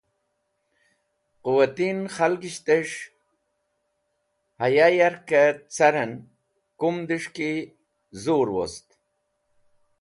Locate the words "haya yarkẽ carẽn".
4.59-6.13